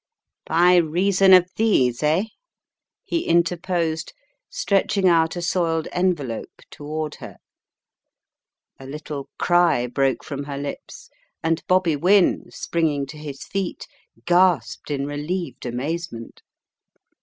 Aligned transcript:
"By 0.47 0.77
reason 0.77 1.31
of 1.31 1.47
these, 1.57 2.01
eh?" 2.01 2.23
he 3.05 3.23
interposed, 3.27 4.13
stretch 4.49 4.97
ing 4.97 5.07
out 5.07 5.35
a 5.35 5.43
soiled 5.43 5.87
envelope 5.91 6.63
toward 6.71 7.13
her. 7.21 7.37
A 8.79 8.87
little 8.87 9.29
cry 9.37 9.85
broke 9.85 10.23
from 10.23 10.45
her 10.45 10.57
lips, 10.57 11.11
and 11.43 11.61
Bobby 11.67 11.95
Wynne, 11.95 12.45
springing 12.49 13.05
to 13.13 13.17
his 13.19 13.43
feet, 13.43 13.87
gasped 14.25 14.89
in 14.89 15.05
relieved 15.05 15.67
amazement. 15.67 16.41